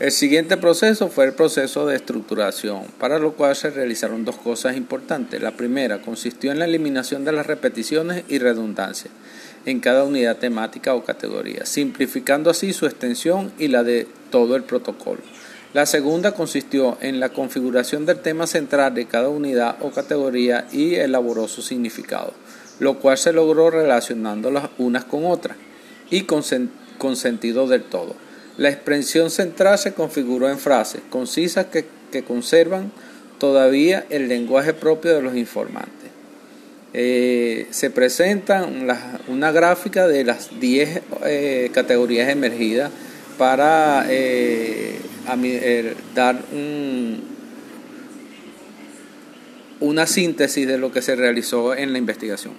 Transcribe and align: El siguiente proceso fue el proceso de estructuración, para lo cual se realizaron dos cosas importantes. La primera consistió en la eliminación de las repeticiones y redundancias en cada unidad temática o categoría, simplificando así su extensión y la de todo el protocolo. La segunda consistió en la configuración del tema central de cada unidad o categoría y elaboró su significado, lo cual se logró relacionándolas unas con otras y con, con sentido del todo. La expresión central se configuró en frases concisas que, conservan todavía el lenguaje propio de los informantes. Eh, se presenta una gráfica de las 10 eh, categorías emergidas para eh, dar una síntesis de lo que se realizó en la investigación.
El 0.00 0.12
siguiente 0.12 0.56
proceso 0.56 1.08
fue 1.08 1.26
el 1.26 1.34
proceso 1.34 1.84
de 1.84 1.94
estructuración, 1.94 2.84
para 2.98 3.18
lo 3.18 3.34
cual 3.34 3.54
se 3.54 3.68
realizaron 3.68 4.24
dos 4.24 4.36
cosas 4.36 4.74
importantes. 4.78 5.42
La 5.42 5.58
primera 5.58 6.00
consistió 6.00 6.50
en 6.50 6.58
la 6.58 6.64
eliminación 6.64 7.26
de 7.26 7.32
las 7.32 7.46
repeticiones 7.46 8.24
y 8.26 8.38
redundancias 8.38 9.12
en 9.66 9.80
cada 9.80 10.04
unidad 10.04 10.38
temática 10.38 10.94
o 10.94 11.04
categoría, 11.04 11.66
simplificando 11.66 12.48
así 12.48 12.72
su 12.72 12.86
extensión 12.86 13.52
y 13.58 13.68
la 13.68 13.82
de 13.82 14.08
todo 14.30 14.56
el 14.56 14.62
protocolo. 14.62 15.20
La 15.74 15.84
segunda 15.84 16.32
consistió 16.32 16.96
en 17.02 17.20
la 17.20 17.28
configuración 17.28 18.06
del 18.06 18.20
tema 18.20 18.46
central 18.46 18.94
de 18.94 19.04
cada 19.04 19.28
unidad 19.28 19.76
o 19.80 19.90
categoría 19.90 20.66
y 20.72 20.94
elaboró 20.94 21.46
su 21.46 21.60
significado, 21.60 22.32
lo 22.78 23.00
cual 23.00 23.18
se 23.18 23.34
logró 23.34 23.68
relacionándolas 23.68 24.70
unas 24.78 25.04
con 25.04 25.26
otras 25.26 25.58
y 26.08 26.22
con, 26.22 26.42
con 26.96 27.16
sentido 27.16 27.68
del 27.68 27.82
todo. 27.82 28.29
La 28.60 28.68
expresión 28.68 29.30
central 29.30 29.78
se 29.78 29.94
configuró 29.94 30.46
en 30.50 30.58
frases 30.58 31.00
concisas 31.08 31.68
que, 31.72 31.86
conservan 32.22 32.92
todavía 33.38 34.04
el 34.10 34.28
lenguaje 34.28 34.74
propio 34.74 35.14
de 35.14 35.22
los 35.22 35.34
informantes. 35.34 36.10
Eh, 36.92 37.68
se 37.70 37.88
presenta 37.88 38.68
una 39.28 39.50
gráfica 39.50 40.06
de 40.06 40.24
las 40.24 40.60
10 40.60 41.00
eh, 41.24 41.70
categorías 41.72 42.28
emergidas 42.28 42.90
para 43.38 44.04
eh, 44.10 44.98
dar 46.14 46.38
una 49.80 50.06
síntesis 50.06 50.66
de 50.66 50.76
lo 50.76 50.92
que 50.92 51.00
se 51.00 51.16
realizó 51.16 51.74
en 51.74 51.94
la 51.94 51.98
investigación. 51.98 52.52